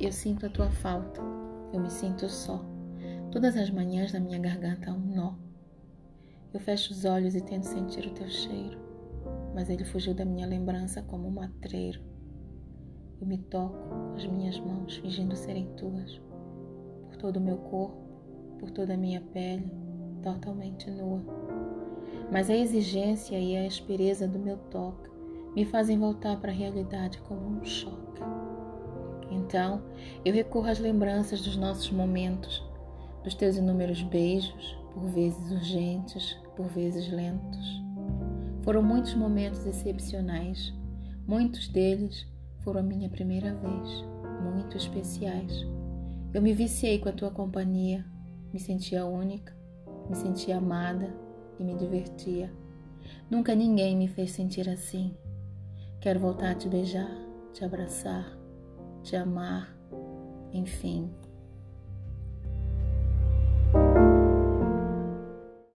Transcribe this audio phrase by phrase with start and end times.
[0.00, 1.20] eu sinto a tua falta.
[1.72, 2.64] Eu me sinto só.
[3.30, 5.34] Todas as manhãs na minha garganta há um nó.
[6.52, 8.78] Eu fecho os olhos e tento sentir o teu cheiro,
[9.52, 12.00] mas ele fugiu da minha lembrança como um matreiro.
[13.20, 16.20] Eu me toco com as minhas mãos, fingindo serem tuas,
[17.08, 17.98] por todo o meu corpo,
[18.60, 19.68] por toda a minha pele,
[20.22, 21.24] totalmente nua.
[22.30, 25.10] Mas a exigência e a aspereza do meu toque
[25.56, 28.22] me fazem voltar para a realidade como um choque.
[29.44, 29.82] Então,
[30.24, 32.64] eu recorro às lembranças dos nossos momentos,
[33.22, 37.82] dos teus inúmeros beijos, por vezes urgentes, por vezes lentos.
[38.62, 40.72] Foram muitos momentos excepcionais,
[41.26, 42.26] muitos deles
[42.60, 44.04] foram a minha primeira vez,
[44.42, 45.66] muito especiais.
[46.32, 48.04] Eu me viciei com a tua companhia,
[48.50, 49.54] me sentia única,
[50.08, 51.14] me sentia amada
[51.58, 52.50] e me divertia.
[53.30, 55.14] Nunca ninguém me fez sentir assim.
[56.00, 57.10] Quero voltar a te beijar,
[57.52, 58.43] te abraçar,
[59.04, 59.68] te amar,
[60.52, 61.10] enfim.